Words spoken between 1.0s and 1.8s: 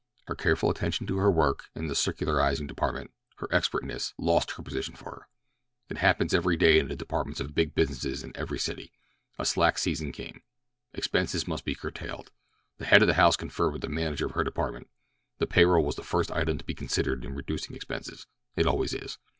to her work,